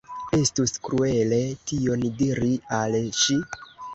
[0.35, 1.41] Estus kruele
[1.71, 2.49] tion diri
[2.81, 3.41] al ŝi.